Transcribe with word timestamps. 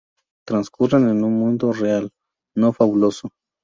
Transcurren 0.47 1.07
en 1.09 1.23
un 1.23 1.37
mundo 1.37 1.71
real, 1.73 2.09
no 2.57 2.73
fabuloso. 2.73 3.29